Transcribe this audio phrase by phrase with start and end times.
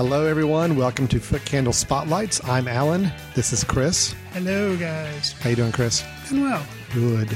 [0.00, 0.76] Hello, everyone.
[0.76, 2.42] Welcome to Footcandle Spotlights.
[2.48, 3.12] I'm Alan.
[3.34, 4.14] This is Chris.
[4.32, 5.32] Hello, guys.
[5.32, 6.02] How you doing, Chris?
[6.30, 6.64] Doing well.
[6.94, 7.28] Good.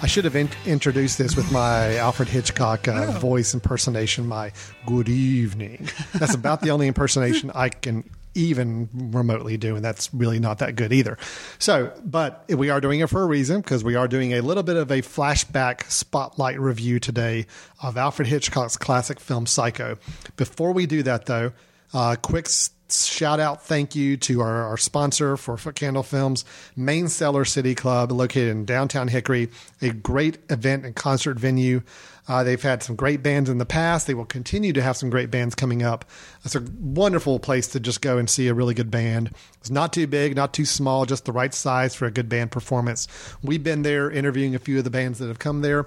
[0.00, 3.12] I should have in- introduced this with my Alfred Hitchcock uh, Oh.
[3.18, 4.52] voice impersonation, my
[4.86, 5.86] good evening.
[6.14, 10.76] That's about the only impersonation I can even remotely do, and that's really not that
[10.76, 11.18] good either.
[11.58, 14.62] So, but we are doing it for a reason because we are doing a little
[14.62, 17.44] bit of a flashback spotlight review today
[17.82, 19.98] of Alfred Hitchcock's classic film Psycho.
[20.36, 21.52] Before we do that, though,
[21.92, 22.48] uh, quick
[22.90, 26.44] shout out thank you to our, our sponsor for Footcandle Films,
[26.76, 29.48] Main Cellar City Club, located in downtown Hickory,
[29.82, 31.82] a great event and concert venue.
[32.26, 34.06] Uh, they've had some great bands in the past.
[34.06, 36.04] They will continue to have some great bands coming up.
[36.44, 39.30] It's a wonderful place to just go and see a really good band.
[39.60, 42.50] It's not too big, not too small, just the right size for a good band
[42.50, 43.08] performance.
[43.42, 45.86] We've been there interviewing a few of the bands that have come there.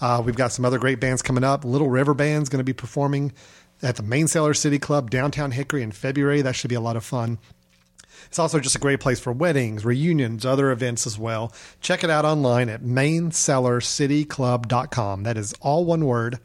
[0.00, 1.64] Uh, we've got some other great bands coming up.
[1.64, 3.32] Little River Band's going to be performing
[3.82, 6.42] at the Main Cellar City Club, downtown Hickory, in February.
[6.42, 7.38] That should be a lot of fun.
[8.26, 11.52] It's also just a great place for weddings, reunions, other events as well.
[11.80, 15.22] Check it out online at maincellarcityclub.com.
[15.24, 16.38] That is all one word,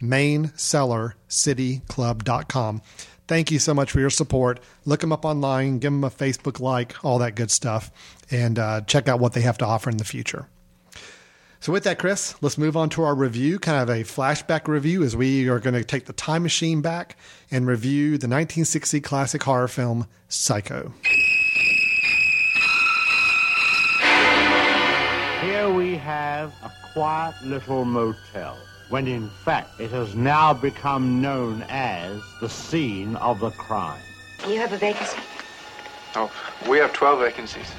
[0.00, 2.82] maincellarcityclub.com.
[3.28, 4.60] Thank you so much for your support.
[4.84, 7.90] Look them up online, give them a Facebook like, all that good stuff,
[8.30, 10.48] and uh, check out what they have to offer in the future.
[11.62, 15.04] So, with that, Chris, let's move on to our review, kind of a flashback review,
[15.04, 17.16] as we are going to take the time machine back
[17.52, 20.92] and review the 1960 classic horror film Psycho.
[25.40, 28.58] Here we have a quiet little motel,
[28.88, 34.02] when in fact it has now become known as the scene of the crime.
[34.48, 35.16] You have a vacancy?
[36.16, 36.28] Oh,
[36.68, 37.70] we have 12 vacancies.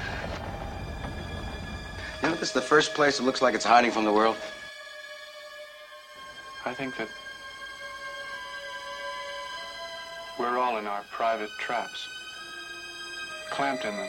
[2.24, 4.36] You know, this is the first place that looks like it's hiding from the world.
[6.64, 7.08] I think that
[10.40, 12.08] we're all in our private traps,
[13.50, 14.08] clamped in them.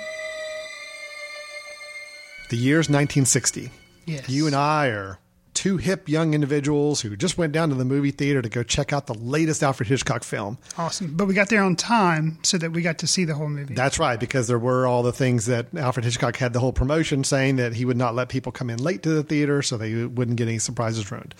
[2.52, 3.70] The year's 1960.
[4.06, 4.30] Yes.
[4.30, 5.20] You and I are
[5.66, 8.94] two hip young individuals who just went down to the movie theater to go check
[8.94, 10.60] out the latest Alfred Hitchcock film.
[10.78, 11.16] Awesome.
[11.16, 13.74] But we got there on time so that we got to see the whole movie.
[13.74, 17.24] That's right, because there were all the things that Alfred Hitchcock had the whole promotion
[17.24, 20.06] saying that he would not let people come in late to the theater so they
[20.06, 21.34] wouldn't get any surprises ruined.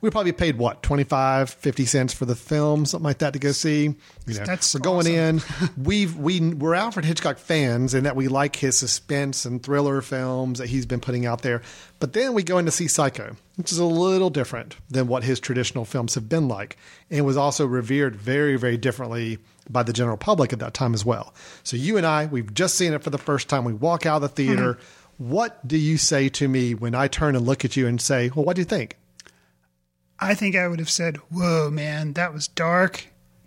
[0.00, 3.50] We probably paid what, 25, 50 cents for the film, something like that to go
[3.50, 3.96] see.
[4.26, 5.42] You know, That's we're going awesome.
[5.66, 5.72] in.
[5.82, 10.60] We've we we're Alfred Hitchcock fans in that we like his suspense and thriller films
[10.60, 11.62] that he's been putting out there.
[11.98, 15.22] But then we go in to see Psycho, which is a little different than what
[15.22, 16.76] his traditional films have been like,
[17.10, 19.38] and was also revered very, very differently
[19.70, 21.32] by the general public at that time as well.
[21.62, 23.64] So you and I, we've just seen it for the first time.
[23.64, 24.48] We walk out of the hmm.
[24.48, 24.78] theater.
[25.16, 28.32] What do you say to me when I turn and look at you and say,
[28.34, 28.96] "Well, what do you think?"
[30.18, 33.06] I think I would have said, Whoa, man, that was dark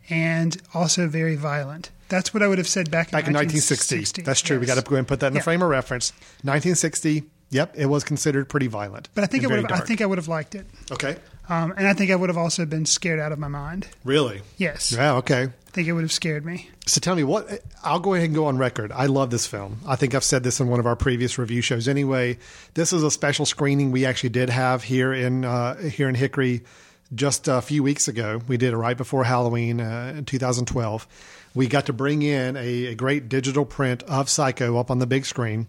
[0.10, 1.92] and also very violent.
[2.08, 4.22] That's what I would have said back in, Back in 1960.
[4.22, 4.60] That's true.
[4.60, 6.12] We got to go and put that in the frame of reference.
[6.44, 7.24] 1960.
[7.52, 9.10] Yep, it was considered pretty violent.
[9.14, 10.66] But I think would have, I think I would have liked it.
[10.92, 11.18] Okay.
[11.48, 13.88] Um, and I think I would have also been scared out of my mind.
[14.04, 14.42] Really?
[14.58, 14.92] Yes.
[14.92, 15.16] Yeah.
[15.18, 15.44] Okay.
[15.44, 16.70] I think it would have scared me.
[16.88, 18.92] So tell me what I'll go ahead and go on record.
[18.92, 19.80] I love this film.
[19.86, 21.88] I think I've said this in one of our previous review shows.
[21.88, 22.40] Anyway,
[22.74, 26.64] this is a special screening we actually did have here in uh, here in Hickory
[27.14, 28.42] just a few weeks ago.
[28.48, 31.08] We did it right before Halloween uh, in 2012.
[31.54, 35.08] We got to bring in a, a great digital print of Psycho up on the
[35.08, 35.68] big screen.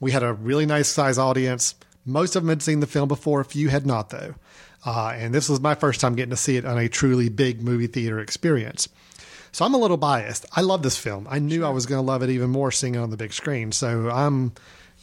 [0.00, 1.74] We had a really nice size audience.
[2.04, 3.40] Most of them had seen the film before.
[3.40, 4.34] A few had not, though.
[4.84, 7.62] Uh, and this was my first time getting to see it on a truly big
[7.62, 8.88] movie theater experience.
[9.50, 10.46] So I'm a little biased.
[10.52, 11.26] I love this film.
[11.30, 13.32] I knew I was going to love it even more seeing it on the big
[13.32, 13.72] screen.
[13.72, 14.52] So I'm,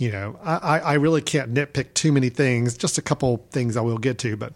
[0.04, 2.78] you know, I, I really can't nitpick too many things.
[2.78, 4.52] Just a couple things I will get to, but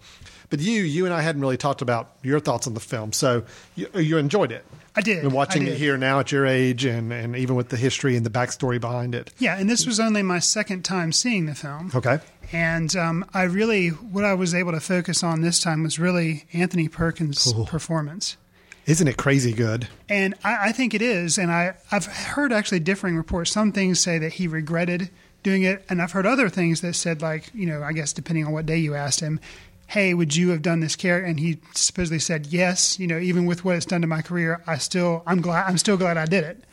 [0.50, 3.14] but you you and I hadn't really talked about your thoughts on the film.
[3.14, 3.44] So
[3.76, 4.66] you, you enjoyed it.
[4.94, 5.24] I did.
[5.24, 8.18] And watching I it here now at your age, and and even with the history
[8.18, 9.32] and the backstory behind it.
[9.38, 11.92] Yeah, and this was only my second time seeing the film.
[11.96, 12.20] Okay.
[12.52, 16.46] And um, I really, what I was able to focus on this time was really
[16.54, 18.38] Anthony Perkins' performance.
[18.86, 19.90] Isn't it crazy good?
[20.08, 21.38] And I, I think it is.
[21.38, 23.52] And I, I've heard actually differing reports.
[23.52, 25.10] Some things say that he regretted
[25.50, 25.84] doing it.
[25.90, 28.66] And I've heard other things that said, like, you know, I guess depending on what
[28.66, 29.40] day you asked him,
[29.88, 33.46] "Hey, would you have done this character?" And he supposedly said, "Yes." You know, even
[33.46, 36.26] with what it's done to my career, I still I'm glad I'm still glad I
[36.26, 36.64] did it.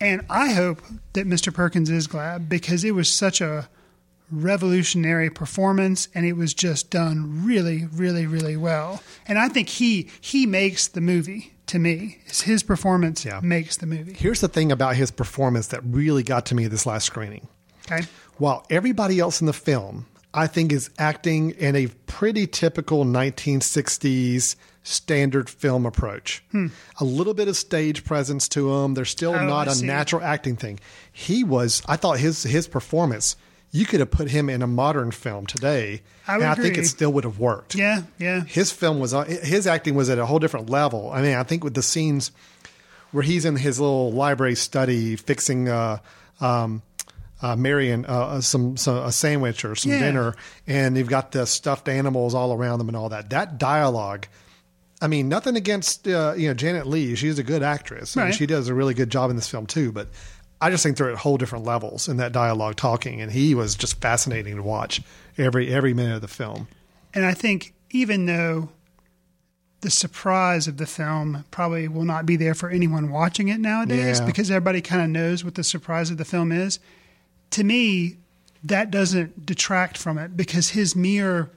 [0.00, 0.82] And I hope
[1.14, 1.52] that Mr.
[1.52, 3.68] Perkins is glad because it was such a
[4.30, 10.10] revolutionary performance and it was just done really really really well and i think he
[10.20, 13.38] he makes the movie to me It's his performance Yeah.
[13.40, 16.86] makes the movie Here's the thing about his performance that really got to me this
[16.86, 17.46] last screening.
[17.90, 18.04] Okay
[18.38, 24.56] While everybody else in the film, I think, is acting in a pretty typical 1960s
[24.82, 26.44] standard film approach.
[27.00, 28.94] A little bit of stage presence to him.
[28.94, 29.40] There's still Hmm.
[29.44, 29.86] Oh, not I a see.
[29.86, 30.78] natural acting thing.
[31.12, 31.82] He was.
[31.86, 33.36] I thought his his performance.
[33.72, 36.78] You could have put him in a modern film today, I would and I think
[36.78, 37.74] it still would have worked.
[37.74, 41.10] yeah yeah His film was on- his acting was at a whole different level.
[41.12, 42.30] I mean, I think with the scenes
[43.10, 45.98] where he's in his little library study fixing uh,
[46.40, 46.80] um,
[47.42, 49.98] uh, Marion uh, some, some a sandwich or some Yeah.
[50.00, 50.34] dinner,
[50.66, 53.30] and they've got the stuffed animals all around them and all that.
[53.30, 54.26] That dialogue.
[55.02, 57.14] I mean, nothing against uh, you know Janet Leigh.
[57.16, 59.92] She's a good actress, and she does a really good job in this film too.
[59.92, 60.08] But
[60.60, 63.74] I just think they're at whole different levels in that dialogue talking, and he was
[63.74, 65.02] just fascinating to watch
[65.36, 66.66] every every minute of the film.
[67.12, 68.70] And I think even though
[69.82, 74.18] the surprise of the film probably will not be there for anyone watching it nowadays
[74.20, 74.26] Yeah.
[74.26, 76.78] because everybody kind of knows what the surprise of the film is,
[77.50, 78.16] to me,
[78.64, 81.50] that doesn't detract from it because his mere,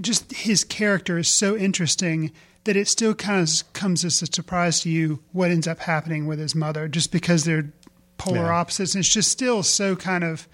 [0.00, 2.30] just his character is so interesting
[2.64, 6.26] that it still kind of comes as a surprise to you what ends up happening
[6.26, 7.72] with his mother just because they're
[8.18, 8.54] polar Yeah.
[8.58, 8.94] opposites.
[8.94, 10.46] And it's just still so kind of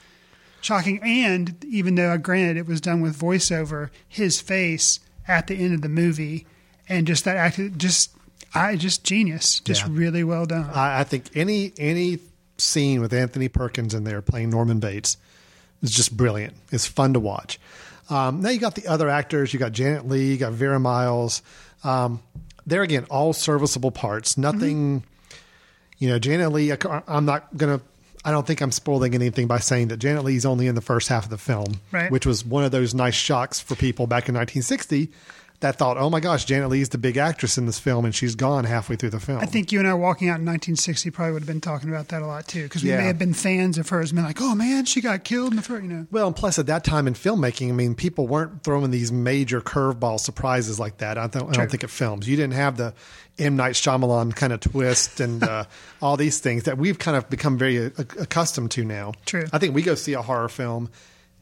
[0.61, 1.01] shocking.
[1.03, 5.83] And even though, granted, it was done with voiceover, his face at the end of
[5.83, 6.47] the movie
[6.89, 8.11] and just that act, just
[8.55, 9.89] I just genius, just Yeah.
[9.91, 10.71] really well done.
[10.73, 12.21] I, I think any any
[12.59, 15.17] scene with Anthony Perkins in there playing Norman Bates
[15.83, 16.55] is just brilliant.
[16.71, 17.59] It's fun to watch.
[18.11, 19.53] Um, now you got the other actors.
[19.53, 21.43] You got Janet Leigh, you got Vera Miles.
[21.83, 22.21] Um,
[22.67, 24.37] there again, all serviceable parts.
[24.39, 25.05] Nothing.
[25.99, 26.73] You know, Janet Leigh.
[27.09, 27.81] I'm not gonna.
[28.25, 31.09] I don't think I'm spoiling anything by saying that Janet Leigh's only in the first
[31.09, 32.11] half of the film, Right.
[32.11, 35.11] which was one of those nice shocks for people back in 1960
[35.65, 38.35] that thought, "Oh my gosh, Janet Leigh's the big actress in this film, and she's
[38.37, 41.33] gone halfway through the film." I think you and I walking out in 1960 probably
[41.33, 42.99] would have been talking about that a lot too, because we Yeah.
[42.99, 45.57] may have been fans of hers, and been like, "Oh man, she got killed in
[45.57, 46.07] the first," you know.
[46.11, 49.61] Well, and plus at that time in filmmaking, I mean, people weren't throwing these major
[49.61, 51.19] curveball surprises like that.
[51.19, 52.29] I don't, I don't think it films.
[52.29, 52.95] You didn't have the
[53.39, 55.65] M Night Shyamalan kind of twist and uh,
[56.03, 57.91] all these things that we've kind of become very uh,
[58.21, 59.13] accustomed to now.
[59.27, 59.47] True.
[59.53, 60.89] I think we go see a horror film.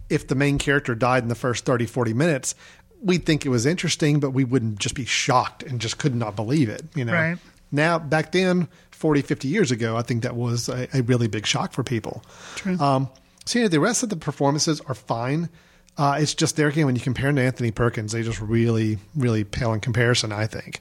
[0.09, 2.55] If the main character died in the first 30, 40 minutes,
[3.02, 6.37] we'd think it was interesting, but we wouldn't just be shocked and just could not
[6.37, 6.82] believe it.
[6.94, 7.12] You know.
[7.12, 7.38] Right.
[7.70, 11.46] Now, back then, 40, 50 years ago, I think that was a, a really big
[11.46, 12.22] shock for people.
[12.56, 12.78] True.
[12.78, 13.08] Um,
[13.46, 15.49] so, you know, the rest of the performances are fine.
[15.96, 18.99] Uh, it's just there again, when you compare them to Anthony Perkins, they just really,
[19.14, 20.81] really pale in comparison, I think.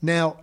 [0.00, 0.38] Now,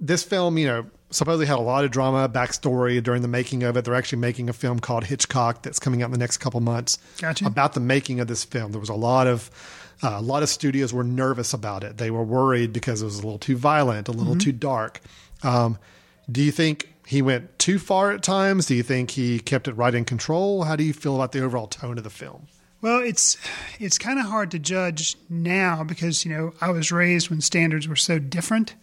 [0.00, 3.76] this film, you know, supposedly had a lot of drama, backstory during the making of
[3.76, 3.84] it.
[3.84, 6.98] They're actually making a film called Hitchcock that's coming out in the next couple months
[7.18, 7.46] Gotcha.
[7.46, 8.72] about the making of this film.
[8.72, 9.50] There was a lot of
[10.02, 11.96] uh, a lot of studios were nervous about it.
[11.96, 15.00] They were worried because it was a little too violent, a little too dark.
[15.42, 15.78] Um,
[16.30, 18.66] do you think he went too far at times?
[18.66, 20.64] Do you think he kept it right in control?
[20.64, 22.46] How do you feel about the overall tone of the film?
[22.80, 23.36] Well, it's
[23.80, 27.88] it's kind of hard to judge now because you know I was raised when standards
[27.88, 28.74] were so different.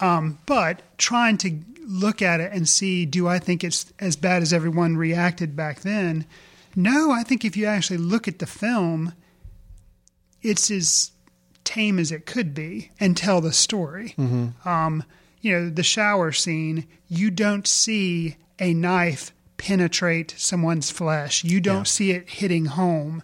[0.00, 4.42] Um, but trying to look at it and see, do I think it's as bad
[4.42, 6.24] as everyone reacted back then?
[6.76, 9.12] No, I think if you actually look at the film,
[10.40, 11.10] it's as
[11.64, 14.14] tame as it could be and tell the story.
[14.64, 15.04] Um,
[15.40, 19.32] you know, the shower scene, you don't see a knife
[19.66, 21.44] penetrate someone's flesh.
[21.44, 21.82] You don't Yeah.
[21.84, 23.22] see it hitting home.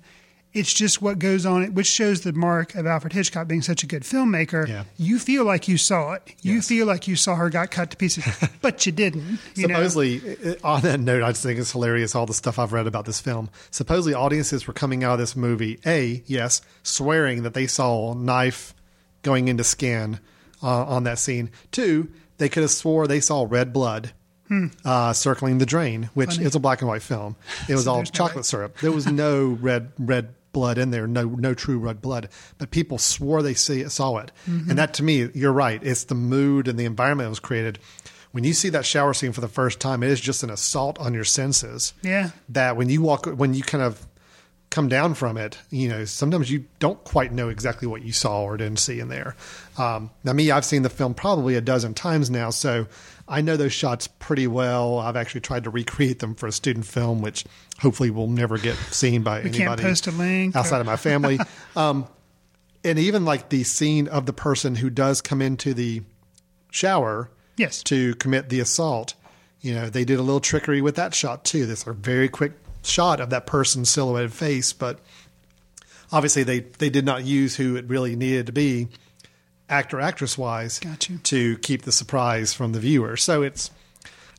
[0.54, 3.82] It's just what goes on, it, which shows the mark of Alfred Hitchcock being such
[3.82, 4.66] a good filmmaker.
[4.66, 4.84] Yeah.
[4.96, 6.22] You feel like you saw it.
[6.42, 6.68] You Yes.
[6.68, 8.24] feel like you saw her got cut to pieces,
[8.62, 9.38] but you didn't.
[9.56, 12.72] You supposedly, uh, on that note, I just think it's hilarious all the stuff I've
[12.72, 13.50] read about this film.
[13.70, 18.14] Supposedly, audiences were coming out of this movie, a yes, swearing that they saw a
[18.14, 18.74] knife
[19.22, 20.18] going into skin
[20.62, 21.50] uh, on that scene.
[21.72, 24.12] Two, they could have swore they saw red blood.
[24.84, 26.46] Uh, circling the drain, which Funny.
[26.46, 27.36] is a black and white film.
[27.68, 28.78] It was So all there's no chocolate syrup.
[28.78, 31.06] There was no red red blood in there.
[31.06, 32.28] No no true red blood.
[32.56, 34.32] But people swore they see saw it.
[34.46, 35.82] And that to me, you're right.
[35.82, 37.78] It's the mood and the environment that was created.
[38.32, 40.98] When you see that shower scene for the first time, it is just an assault
[40.98, 41.94] on your senses.
[42.02, 42.30] Yeah.
[42.50, 44.06] That when you walk, when you kind of
[44.70, 48.42] come down from it, you know, sometimes you don't quite know exactly what you saw
[48.42, 49.34] or didn't see in there.
[49.78, 52.86] Um, now, me, I've seen the film probably a dozen times now, so
[53.28, 54.98] I know those shots pretty well.
[54.98, 57.44] I've actually tried to recreate them for a student film, which
[57.78, 60.56] hopefully will never get seen by We anybody can't post a link.
[60.56, 61.38] outside or- of my family.
[61.76, 62.06] um,
[62.84, 66.02] and even like the scene of the person who does come into the
[66.70, 67.82] shower Yes.
[67.84, 69.14] to commit the assault.
[69.60, 71.66] You know, they did a little trickery with that shot too.
[71.66, 72.52] This a very quick
[72.84, 75.00] shot of that person's silhouetted face, but
[76.12, 78.88] obviously they they did not use who it really needed to be,
[79.68, 80.80] actor actress wise,
[81.24, 83.16] to keep the surprise from the viewer.
[83.16, 83.70] So it's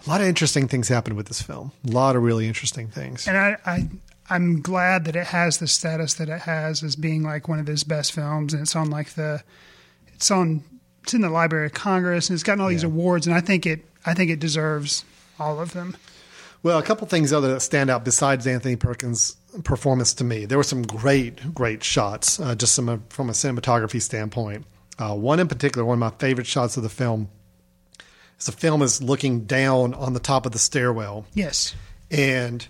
[0.06, 1.72] a lot of interesting things happen with this film.
[1.88, 3.28] A lot of really interesting things.
[3.28, 3.90] and I, I
[4.30, 7.68] I'm glad that it has the status that it has as being like one of
[7.68, 9.44] his best films, and it's on like the
[10.14, 10.64] it's on
[11.04, 13.66] it's in the Library of Congress, and it's gotten all these awards, and I think
[13.66, 15.04] it I think it deserves
[15.40, 15.98] all of them.
[16.62, 20.46] Well, a couple things other that stand out besides Anthony Perkins' performance to me.
[20.46, 24.66] There were some great, great shots, uh, just some, uh, from a cinematography standpoint.
[25.00, 27.30] Uh, one in particular, one of my favorite shots of the film,
[28.38, 31.26] is the film is looking down on the top of the stairwell.
[31.34, 31.74] Yes,
[32.12, 32.68] and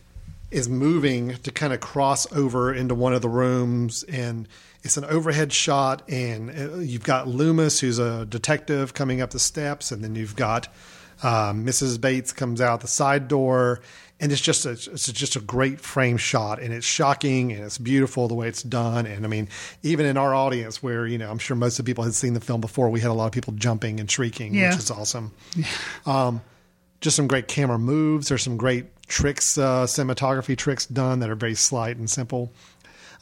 [0.52, 4.48] is moving to kind of cross over into one of the rooms and
[4.82, 9.40] it's an overhead shot and uh, you've got loomis who's a detective coming up the
[9.40, 10.68] steps and then you've got
[11.22, 13.80] uh, mrs bates comes out the side door
[14.22, 17.78] and it's just a, it's just a great frame shot and it's shocking and it's
[17.78, 19.48] beautiful the way it's done and i mean
[19.84, 22.34] even in our audience where you know i'm sure most of the people had seen
[22.34, 24.70] the film before we had a lot of people jumping and shrieking Yeah.
[24.72, 25.66] which is awesome yeah.
[26.06, 26.42] um,
[27.02, 28.28] just some great camera moves.
[28.28, 32.52] There's some great tricks, uh, cinematography tricks done that are very slight and simple.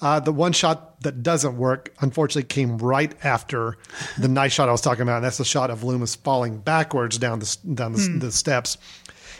[0.02, 3.78] Uh, the one shot that doesn't work, unfortunately, came right after
[4.18, 7.20] the nice shot I was talking about, and that's the shot of Loomis falling backwards
[7.20, 8.80] down the down the, the steps.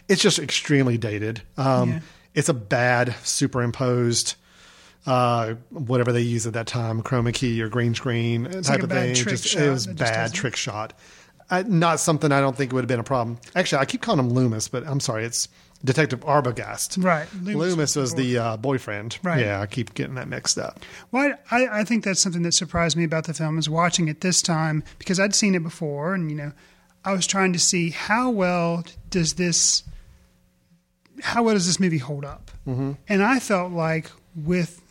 [0.08, 1.42] It's just extremely dated.
[1.58, 2.00] Um, Yeah.
[2.34, 4.36] It's a bad superimposed,
[5.06, 8.90] uh, whatever they use at that time, chroma key or green screen type like of
[8.92, 9.12] thing.
[9.12, 10.94] It just- it was just bad trick shot.
[11.50, 13.38] Uh, not something I don't think would have been a problem.
[13.56, 15.48] Actually, I keep calling him Loomis, but I'm sorry, it's
[15.84, 17.02] Detective Arbogast.
[17.04, 17.28] Right.
[17.42, 19.18] Loomis, Loomis was, the uh, boyfriend.
[19.24, 19.40] Right.
[19.40, 20.82] Yeah, I keep getting that mixed up.
[21.12, 24.20] Well, I, I think that's something that surprised me about the film is watching it
[24.22, 26.52] this time because I'd seen it before, and you know,
[27.06, 29.84] I was trying to see how well does this,
[31.22, 32.94] how well does this movie hold up, mm-hmm.
[33.08, 34.82] and I felt like with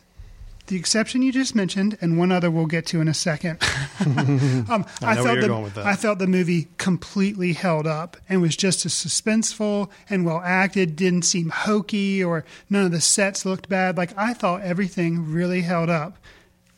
[0.67, 3.57] the exception you just mentioned, and one other we'll get to in a second.
[4.01, 5.85] um, I where felt the, going with that.
[5.85, 10.95] I felt the movie completely held up and was just as suspenseful and well acted.
[10.95, 13.97] Didn't seem hokey or none of the sets looked bad.
[13.97, 16.17] Like I thought everything really held up.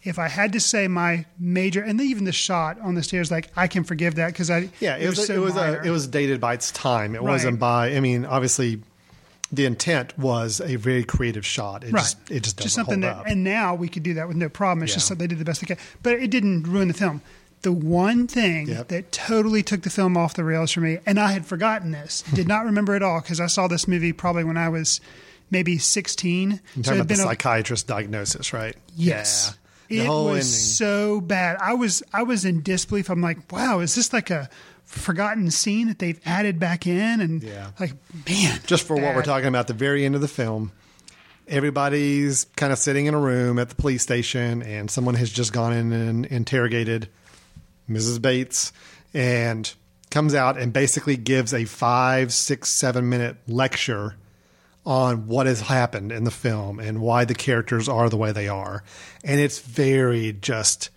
[0.04, 3.50] If I had to say my major, and even the shot on the stairs, like
[3.58, 6.08] I can forgive that because I Yeah, it, was, so it was a, it was
[6.08, 7.16] dated by its time.
[7.16, 7.32] It Right.
[7.32, 7.96] wasn't by.
[7.96, 8.82] I mean, obviously,
[9.52, 11.84] the intent was a very creative shot.
[11.84, 12.02] It right.
[12.02, 13.28] just it just doesn't just something hold that, up.
[13.28, 14.84] and now we could do that with no problem.
[14.84, 14.96] It's Yeah.
[14.98, 17.22] just that they did the best they could, but it didn't ruin the film.
[17.62, 18.88] The one thing Yep.
[18.88, 22.24] that totally took the film off the rails for me, and I had forgotten this,
[22.34, 25.02] did not remember at all because I saw this movie probably when I was
[25.52, 26.50] maybe sixteen.
[26.52, 28.76] You're So talking it had about the been a- psychiatrist diagnosis, right?
[28.96, 29.50] Yes.
[29.50, 29.56] Yeah.
[29.90, 30.44] The it was ending.
[30.44, 31.58] so bad.
[31.60, 33.10] I was I was in disbelief.
[33.10, 34.48] I'm like, wow, is this like a
[34.90, 37.22] forgotten scene that they've added back in?
[37.22, 37.72] And Yeah.
[37.80, 37.94] like,
[38.28, 40.72] man, just for what we're talking about, the very end of the film,
[41.48, 45.54] everybody's kind of sitting in a room at the police station, and someone has just
[45.54, 47.10] gone in and interrogated
[47.90, 48.22] Mrs.
[48.22, 48.72] Bates
[49.14, 49.74] and
[50.12, 54.16] comes out and basically gives a five, six, seven minute lecture
[54.86, 58.48] on what has happened in the film and why the characters are the way they
[58.48, 58.84] are.
[59.24, 60.90] And it's very just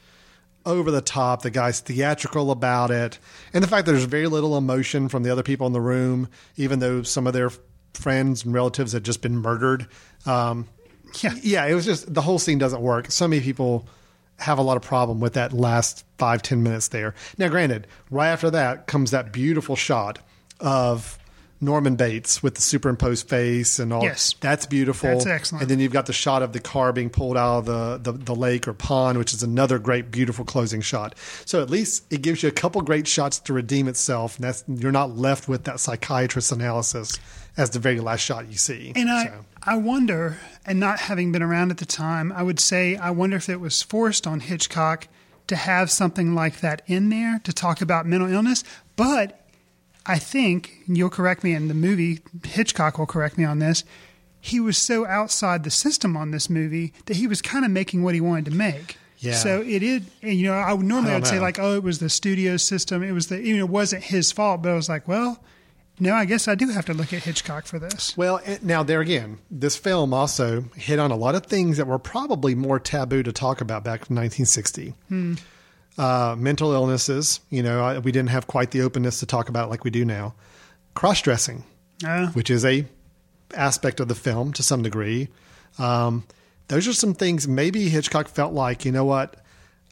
[0.65, 1.43] over the top.
[1.43, 3.19] The guy's theatrical about it.
[3.53, 6.29] And the fact that there's very little emotion from the other people in the room,
[6.57, 7.51] even though some of their
[7.95, 9.87] friends and relatives had just been murdered.
[10.27, 10.69] Um,
[11.21, 11.35] Yeah.
[11.43, 13.11] yeah, it was just the whole scene doesn't work.
[13.11, 13.87] So many people
[14.39, 17.15] have a lot of problem with that last five ten minutes there.
[17.39, 20.19] Now, granted, right after that comes that beautiful shot
[20.59, 21.19] of
[21.63, 24.03] Norman Bates with the superimposed face and all.
[24.03, 24.35] Yes.
[24.41, 25.09] that's beautiful.
[25.09, 25.63] That's excellent.
[25.63, 28.19] And then you've got the shot of the car being pulled out of the, the,
[28.19, 31.15] the lake or pond, which is another great, beautiful closing shot.
[31.45, 34.65] So at least it gives you a couple great shots to redeem itself, and that's
[34.67, 37.19] you're not left with that psychiatrist analysis
[37.57, 38.93] as the very last shot you see.
[38.97, 42.59] And I, So, I wonder, and not having been around at the time, I would
[42.59, 45.07] say I wonder if it was forced on Hitchcock
[45.49, 48.65] to have something like that in there to talk about mental illness.
[48.97, 49.42] But
[50.07, 53.85] I think, and you'll correct me in the movie, Hitchcock will correct me on this,
[54.41, 58.03] he was so outside the system on this movie that he was kind of making
[58.03, 58.99] what he wanted to make.
[59.19, 59.35] Yeah.
[59.35, 61.85] So it is, and, you know, I would normally I would say like, oh, it
[61.85, 63.05] was the studio system.
[63.05, 64.63] It was the, you know, it wasn't his fault.
[64.63, 65.39] But I was like, well,
[66.01, 68.17] no, I guess I do have to look at Hitchcock for this.
[68.17, 72.01] Well, now there again, this film also hit on a lot of things that were
[72.01, 74.95] probably more taboo to talk about back in 1960.
[75.07, 75.35] Hmm.
[75.99, 79.69] Uh, mental illnesses, you know, I- we didn't have quite the openness to talk about
[79.69, 80.35] like we do now.
[80.95, 81.65] Cross dressing,
[82.05, 82.87] Uh, which is a
[83.55, 85.29] aspect of the film to some degree.
[85.79, 86.25] Um,
[86.69, 89.37] those are some things maybe Hitchcock felt like, you know what,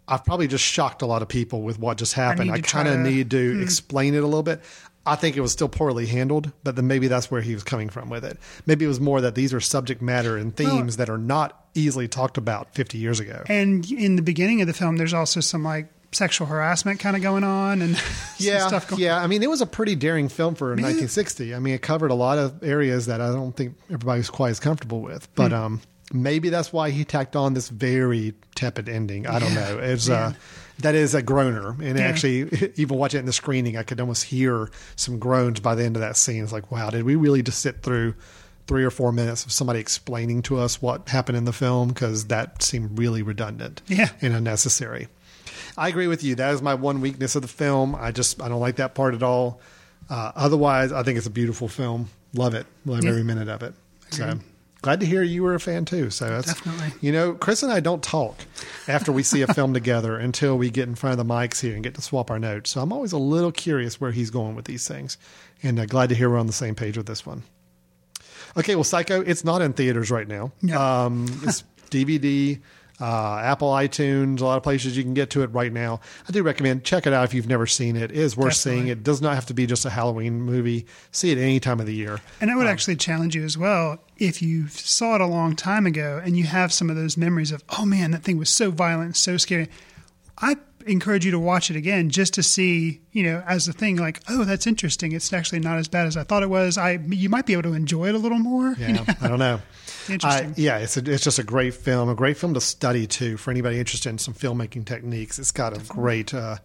[0.08, 2.50] I've probably just shocked a lot of people with what just happened.
[2.50, 4.62] I, kind of to- need to explain it a little bit.
[5.06, 7.88] I think it was still poorly handled, but then maybe that's where he was coming
[7.88, 8.38] from with it.
[8.66, 12.06] Maybe it was more that these are subject matter and themes that are not easily
[12.06, 13.42] talked about 50 years ago.
[13.46, 17.22] And in the beginning of the film, there's also some like sexual harassment kind of
[17.22, 18.00] going on and
[18.38, 19.22] yeah, stuff going yeah.
[19.22, 21.54] I mean, it was a pretty daring film for 1960.
[21.54, 24.60] I mean, it covered a lot of areas that I don't think everybody's quite as
[24.60, 25.24] comfortable with.
[25.26, 25.32] Hmm.
[25.34, 29.26] But um, maybe that's why he tacked on this very tepid ending.
[29.26, 29.78] I don't know.
[29.78, 30.34] It's uh,
[30.82, 32.04] that is a groaner, and Yeah.
[32.06, 35.84] actually, even watching it in the screening, I could almost hear some groans by the
[35.84, 36.42] end of that scene.
[36.42, 38.14] It's like, wow, did we really just sit through?
[38.66, 42.26] Three or four minutes of somebody explaining to us what happened in the film because
[42.26, 44.10] that seemed really redundant Yeah.
[44.22, 45.08] and unnecessary.
[45.76, 46.36] I agree with you.
[46.36, 47.96] That is my one weakness of the film.
[47.96, 49.60] I just I don't like that part at all.
[50.08, 52.10] Uh, otherwise, I think it's a beautiful film.
[52.32, 52.64] Love it.
[52.84, 53.10] Love Yeah.
[53.10, 53.74] every minute of it.
[54.10, 54.38] So
[54.80, 56.10] glad to hear you were a fan too.
[56.10, 56.92] So that's Definitely.
[57.00, 58.36] You know, Chris and I don't talk
[58.88, 61.74] after we see a film together until we get in front of the mics here
[61.74, 62.70] and get to swap our notes.
[62.70, 65.18] So I'm always a little curious where he's going with these things,
[65.62, 67.42] and uh, glad to hear we're on the same page with this one.
[68.56, 70.52] Okay, well, Psycho, it's not in theaters right now.
[70.62, 70.80] No.
[70.80, 72.60] Um, it's DVD,
[73.00, 76.00] uh, Apple iTunes, a lot of places you can get to it right now.
[76.28, 78.10] I do recommend check it out if you've never seen it.
[78.10, 78.88] It is worth seeing.
[78.88, 80.86] It does not have to be just a Halloween movie.
[81.10, 82.20] See it any time of the year.
[82.40, 85.86] And I would actually challenge you as well if you saw it a long time
[85.86, 88.70] ago and you have some of those memories of, oh man, that thing was so
[88.70, 89.68] violent, so scary.
[90.38, 93.96] I encourage you to watch it again just to see, you know, as a thing
[93.96, 95.12] like, oh, that's interesting.
[95.12, 96.78] It's actually not as bad as I thought it was.
[96.78, 98.68] I you might be able to enjoy it a little more.
[98.70, 99.04] you Yeah, know?
[99.20, 99.60] I don't know.
[100.10, 100.50] Interesting.
[100.50, 103.36] I- yeah, it's a, it's just a great film, a great film to study too
[103.36, 105.38] for anybody interested in some filmmaking techniques.
[105.38, 106.56] It's got a great, uh,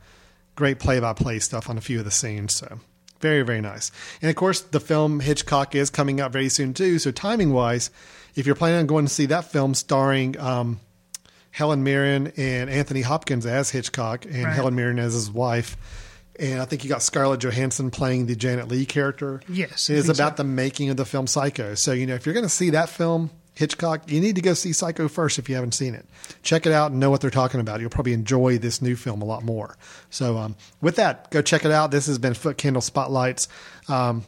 [0.56, 2.56] great play by play stuff on a few of the scenes.
[2.56, 2.80] So
[3.22, 3.92] very very nice.
[4.22, 7.00] And of course, the film Hitchcock is coming out very soon too.
[7.00, 7.90] So timing wise,
[8.36, 10.80] if you're planning on going to see that film starring um,
[11.52, 14.54] Helen Mirren and Anthony Hopkins as Hitchcock and Right.
[14.54, 15.78] Helen Mirren as his wife.
[16.40, 19.42] And I think you got Scarlett Johansson playing the Janet Leigh character.
[19.48, 20.24] Yes, it is think so.
[20.24, 21.76] about the making of the film Psycho.
[21.76, 24.54] So, you know, if you're going to see that film, Hitchcock, you need to go
[24.54, 26.06] see Psycho first if you haven't seen it.
[26.44, 27.80] Check it out and know what they're talking about.
[27.80, 29.78] You'll probably enjoy this new film a lot more.
[30.10, 31.92] So, um, with that, go check it out.
[31.92, 33.48] This has been Footcandle Spotlights.
[33.88, 34.26] Um,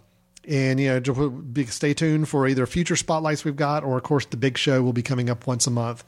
[0.47, 4.25] and, you know, be- stay tuned for either future spotlights we've got, or, of course,
[4.25, 6.05] the big show will be coming up once a month.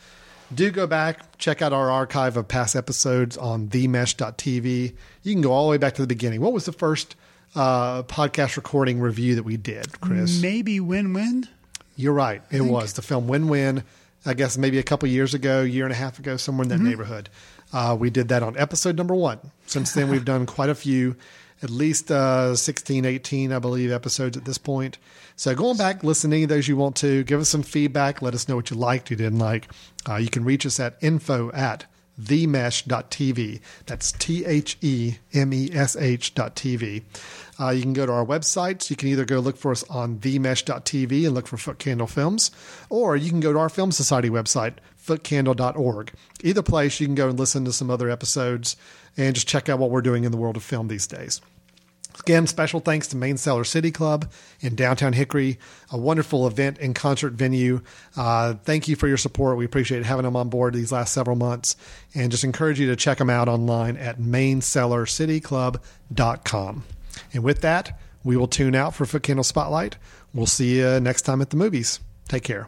[0.53, 4.93] Do go back, check out our archive of past episodes on themesh.tv.
[5.23, 6.41] You can go all the way back to the beginning.
[6.41, 7.15] What was the first
[7.55, 10.41] uh, podcast recording review that we did, Chris?
[10.41, 11.47] Maybe win win.
[11.95, 12.41] You're right.
[12.49, 13.83] It was the film Win Win.
[14.25, 16.79] I guess maybe a couple years ago, year and a half ago, somewhere in that
[16.79, 17.29] neighborhood.
[17.73, 19.39] Uh, we did that on episode number one.
[19.65, 21.15] Since then, we've done quite a few,
[21.62, 24.98] at least uh, 16, 18, I believe, episodes at this point.
[25.36, 27.24] So going back, listen to any of those you want to.
[27.24, 28.22] Give us some feedback.
[28.22, 29.67] Let us know what you liked, you didn't like.
[30.08, 31.86] Uh, you can reach us at info at
[32.19, 33.62] themesh.tv.
[33.86, 37.03] That's T H E M E S H dot TV.
[37.60, 38.89] Uh, you can go to our websites.
[38.89, 42.51] You can either go look for us on themesh.tv and look for Footcandle Films,
[42.89, 46.13] or you can go to our Film Society website, footcandle.org.
[46.43, 48.77] Either place, you can go and listen to some other episodes
[49.17, 51.41] and just check out what we're doing in the world of film these days.
[52.21, 55.58] Again, special thanks to Main Cellar City Club in downtown Hickory,
[55.91, 57.82] a wonderful event and concert venue.
[58.15, 59.58] Uh, thank you for your support.
[59.58, 61.75] We appreciate having them on board these last several months
[62.13, 66.84] and just encourage you to check them out online at maincellarcityclub.com.
[67.34, 69.95] And with that, we will tune out for Footcandle Spotlight.
[70.34, 71.99] We'll see you next time at the movies.
[72.27, 72.67] Take care.